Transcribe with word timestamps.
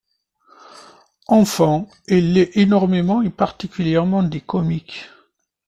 Enfant, 1.27 1.87
il 2.07 2.33
lit 2.33 2.49
énormément 2.55 3.21
et 3.21 3.29
particulièrement 3.29 4.23
des 4.23 4.41
comics. 4.41 5.07